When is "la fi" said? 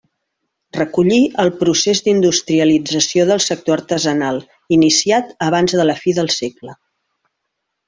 5.93-6.19